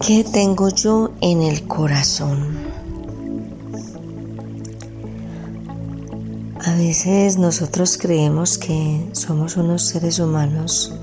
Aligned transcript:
¿Qué 0.00 0.24
tengo 0.24 0.70
yo 0.70 1.10
en 1.20 1.42
el 1.42 1.66
corazón? 1.66 2.56
A 6.64 6.74
veces 6.74 7.36
nosotros 7.36 7.98
creemos 8.00 8.56
que 8.56 9.06
somos 9.12 9.58
unos 9.58 9.82
seres 9.82 10.18
humanos 10.18 10.94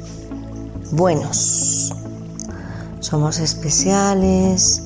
buenos, 0.92 1.94
somos 3.00 3.38
especiales, 3.38 4.82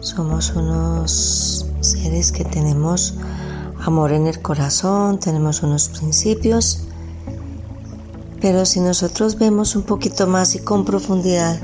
somos 0.00 0.50
unos 0.50 1.64
seres 1.80 2.32
que 2.32 2.44
tenemos 2.44 3.14
amor 3.82 4.12
en 4.12 4.26
el 4.26 4.42
corazón, 4.42 5.18
tenemos 5.18 5.62
unos 5.62 5.88
principios, 5.88 6.84
pero 8.42 8.66
si 8.66 8.80
nosotros 8.80 9.38
vemos 9.38 9.74
un 9.74 9.84
poquito 9.84 10.26
más 10.26 10.54
y 10.54 10.58
con 10.58 10.84
profundidad 10.84 11.58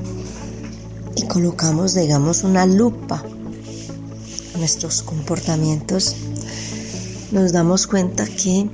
y 1.19 1.27
colocamos, 1.27 1.95
digamos, 1.95 2.45
una 2.45 2.65
lupa. 2.65 3.25
En 4.55 4.61
nuestros 4.61 5.03
comportamientos, 5.03 6.15
nos 7.33 7.53
damos 7.53 7.89
cuenta 7.89 8.25
que 8.25 8.71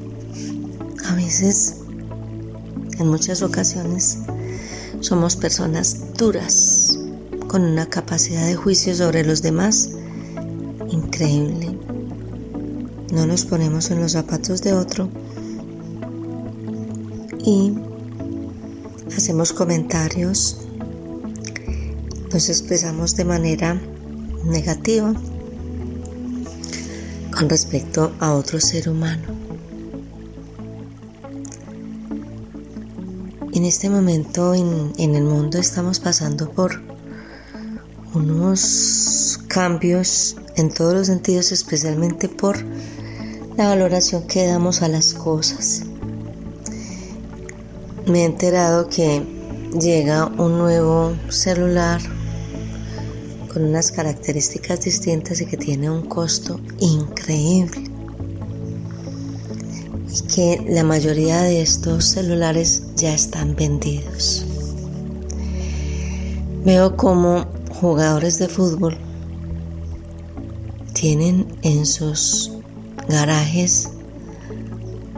a 1.07 1.15
veces, 1.15 1.77
en 2.99 3.09
muchas 3.09 3.41
ocasiones, 3.41 4.19
somos 5.01 5.37
personas 5.37 6.15
duras, 6.19 6.99
con 7.49 7.63
una 7.63 7.87
capacidad 7.87 8.47
de 8.47 8.57
juicio 8.57 8.95
sobre 8.95 9.25
los 9.25 9.41
demás 9.41 9.91
increíble. 10.91 11.79
No 13.11 13.27
nos 13.27 13.47
ponemos 13.47 13.91
en 13.91 14.01
los 14.01 14.13
zapatos 14.13 14.61
de 14.61 14.75
otro 14.75 15.09
y 17.43 17.73
hacemos 19.17 19.53
comentarios, 19.53 20.64
nos 22.35 22.49
expresamos 22.49 23.15
de 23.15 23.25
manera 23.25 23.81
negativa 24.45 25.15
con 27.31 27.49
respecto 27.49 28.13
a 28.19 28.33
otro 28.35 28.61
ser 28.61 28.89
humano. 28.89 29.23
En 33.53 33.65
este 33.65 33.89
momento 33.89 34.53
en, 34.53 34.93
en, 34.99 35.15
el 35.15 35.23
mundo 35.23 35.59
estamos 35.59 36.01
pasando 36.01 36.51
por 36.51 36.83
unos 38.15 39.39
cambios 39.47 40.35
en 40.57 40.75
todos 40.75 40.93
los 40.93 41.07
sentidos, 41.07 41.53
especialmente 41.53 42.29
por 42.29 42.57
la 43.57 43.69
valoración 43.69 44.27
que 44.27 44.45
damos 44.45 44.83
a 44.83 44.89
las 44.89 45.15
cosas. 45.15 45.83
Me 48.09 48.23
he 48.23 48.25
enterado 48.25 48.89
que 48.89 49.25
llega 49.81 50.27
un 50.27 50.59
nuevo 50.59 51.15
celular 51.29 52.01
con 53.55 53.63
unas 53.67 53.93
características 53.93 54.81
distintas 54.81 55.41
y 55.41 55.47
que 55.47 55.57
tiene 55.57 55.89
un 55.89 56.03
costo 56.03 56.61
increíble. 56.81 57.85
Y 60.13 60.23
que 60.35 60.67
la 60.69 60.83
mayoría 60.83 61.41
de 61.43 61.63
estos 61.63 62.05
celulares 62.05 62.83
ya 62.97 63.15
están 63.15 63.55
vendidos. 63.55 64.45
Veo 66.65 66.97
como 66.97 67.47
jugadores 67.81 68.41
de 68.41 68.49
fútbol 68.49 68.99
tienen 70.93 71.47
en 71.63 71.87
sus 71.87 72.51
garajes 73.09 73.91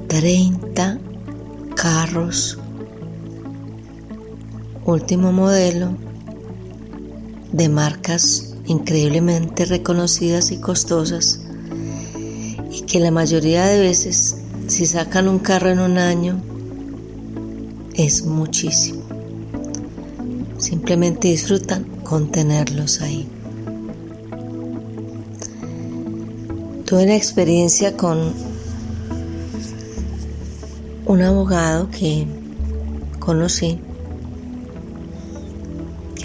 30 0.09 0.99
carros 1.75 2.59
último 4.85 5.33
modelo 5.33 6.06
de 7.57 7.71
marcas 7.71 8.55
increíblemente 8.67 9.65
reconocidas 9.65 10.51
y 10.51 10.59
costosas 10.59 11.41
y 12.71 12.83
que 12.83 13.01
la 13.01 13.11
mayoría 13.11 13.65
de 13.65 13.81
veces 13.81 14.37
si 14.67 14.85
sacan 14.85 15.27
un 15.27 15.39
carro 15.39 15.71
en 15.71 15.79
un 15.79 15.97
año 15.97 16.39
es 17.95 18.27
muchísimo. 18.27 19.01
Simplemente 20.59 21.29
disfrutan 21.29 21.85
con 22.05 22.31
tenerlos 22.31 23.01
ahí. 23.01 23.27
Tuve 26.85 27.05
una 27.05 27.17
experiencia 27.17 27.97
con 27.97 28.35
un 31.07 31.23
abogado 31.23 31.89
que 31.91 32.27
conocí 33.19 33.81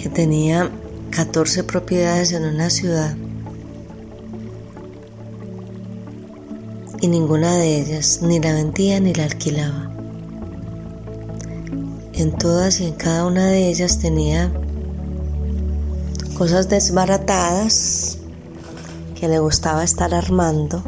que 0.02 0.08
tenía 0.10 0.70
14 1.12 1.64
propiedades 1.64 2.32
en 2.32 2.44
una 2.44 2.70
ciudad 2.70 3.14
y 7.02 7.08
ninguna 7.08 7.54
de 7.56 7.80
ellas 7.80 8.20
ni 8.22 8.40
la 8.40 8.54
vendía 8.54 8.98
ni 8.98 9.12
la 9.12 9.24
alquilaba. 9.24 9.90
En 12.14 12.32
todas 12.38 12.80
y 12.80 12.86
en 12.86 12.94
cada 12.94 13.26
una 13.26 13.46
de 13.46 13.68
ellas 13.68 13.98
tenía 13.98 14.50
cosas 16.38 16.70
desbaratadas 16.70 18.16
que 19.20 19.28
le 19.28 19.38
gustaba 19.38 19.84
estar 19.84 20.14
armando. 20.14 20.82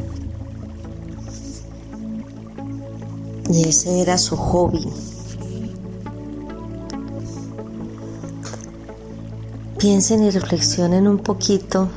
Y 3.51 3.69
ese 3.69 4.01
era 4.01 4.17
su 4.17 4.37
hobby. 4.37 4.89
Piensen 9.85 10.25
y 10.25 10.31
reflexionen 10.31 11.07
un 11.07 11.19
poquito 11.19 11.91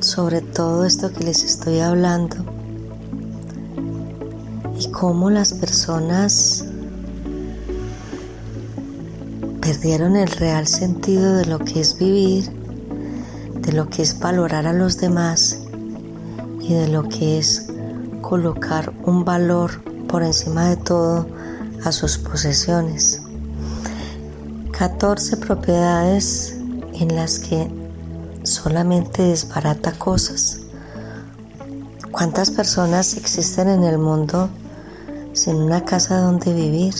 sobre 0.00 0.40
todo 0.40 0.86
esto 0.86 1.12
que 1.12 1.22
les 1.24 1.44
estoy 1.44 1.80
hablando 1.80 2.36
y 4.80 4.90
cómo 4.90 5.28
las 5.28 5.52
personas 5.52 6.64
perdieron 9.60 10.16
el 10.16 10.26
real 10.28 10.66
sentido 10.66 11.36
de 11.36 11.44
lo 11.44 11.58
que 11.58 11.80
es 11.82 11.98
vivir 11.98 12.50
de 13.60 13.72
lo 13.72 13.90
que 13.90 14.00
es 14.00 14.18
valorar 14.18 14.66
a 14.66 14.72
los 14.72 14.96
demás 14.96 15.58
y 16.62 16.72
de 16.72 16.88
lo 16.88 17.10
que 17.10 17.38
es 17.38 17.66
colocar 18.22 18.90
un 19.04 19.26
valor 19.26 19.82
por 20.08 20.22
encima 20.22 20.70
de 20.70 20.78
todo 20.78 21.26
a 21.84 21.92
sus 21.92 22.16
posesiones. 22.16 23.20
14 24.70 25.36
propiedades 25.36 26.61
en 26.94 27.14
las 27.14 27.38
que 27.38 27.70
solamente 28.42 29.22
desbarata 29.22 29.92
cosas. 29.92 30.60
¿Cuántas 32.10 32.50
personas 32.50 33.16
existen 33.16 33.68
en 33.68 33.84
el 33.84 33.98
mundo 33.98 34.48
sin 35.32 35.56
una 35.56 35.84
casa 35.84 36.20
donde 36.20 36.52
vivir? 36.52 36.94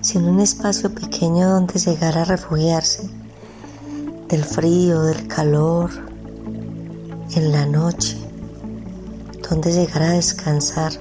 Sin 0.00 0.24
un 0.24 0.40
espacio 0.40 0.94
pequeño 0.94 1.48
donde 1.48 1.78
llegar 1.78 2.18
a 2.18 2.24
refugiarse? 2.24 3.08
del 4.32 4.44
frío, 4.46 5.02
del 5.02 5.28
calor, 5.28 5.90
en 7.36 7.52
la 7.52 7.66
noche, 7.66 8.16
donde 9.46 9.70
llegar 9.70 10.04
a 10.04 10.12
descansar. 10.12 10.92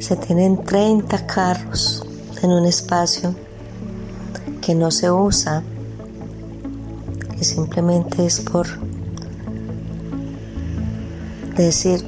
Se 0.00 0.16
tienen 0.16 0.62
30 0.62 1.26
carros 1.26 2.04
en 2.42 2.50
un 2.50 2.66
espacio 2.66 3.34
que 4.64 4.74
no 4.74 4.90
se 4.90 5.10
usa, 5.10 5.62
que 7.36 7.44
simplemente 7.44 8.24
es 8.24 8.40
por 8.40 8.66
decir, 11.54 12.02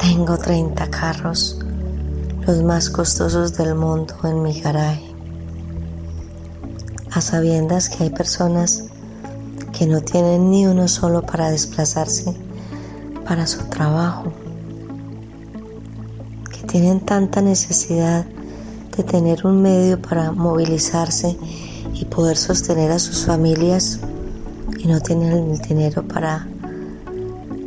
tengo 0.00 0.36
30 0.36 0.90
carros, 0.90 1.60
los 2.46 2.62
más 2.64 2.90
costosos 2.90 3.56
del 3.56 3.76
mundo 3.76 4.14
en 4.24 4.42
mi 4.42 4.60
garaje 4.60 5.12
a 7.12 7.20
sabiendas 7.20 7.88
que 7.88 8.04
hay 8.04 8.10
personas 8.10 8.84
que 9.72 9.86
no 9.86 10.00
tienen 10.00 10.50
ni 10.50 10.66
uno 10.66 10.88
solo 10.88 11.22
para 11.22 11.50
desplazarse 11.50 12.34
para 13.26 13.46
su 13.46 13.64
trabajo, 13.66 14.32
que 16.50 16.66
tienen 16.66 17.00
tanta 17.00 17.42
necesidad 17.42 18.26
de 18.96 19.02
tener 19.04 19.46
un 19.46 19.62
medio 19.62 20.00
para 20.02 20.32
movilizarse 20.32 21.38
y 21.94 22.04
poder 22.06 22.36
sostener 22.36 22.90
a 22.90 22.98
sus 22.98 23.24
familias 23.24 24.00
y 24.78 24.88
no 24.88 25.00
tienen 25.00 25.52
el 25.52 25.58
dinero 25.58 26.02
para, 26.02 26.46